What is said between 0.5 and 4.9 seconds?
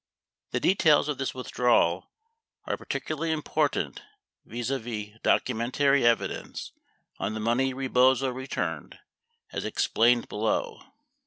details of this withdrawal are particularly important vis a